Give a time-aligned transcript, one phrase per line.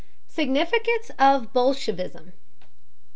[0.25, 2.33] SIGNIFICANCE OF BOLSHEVISM.